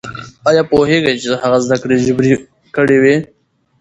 [0.49, 2.33] ايا پوهېږئ چې هغه زده کړې جبري
[2.75, 3.15] کړې وې؟